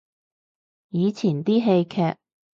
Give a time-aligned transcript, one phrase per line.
[0.89, 2.15] 以前啲戲劇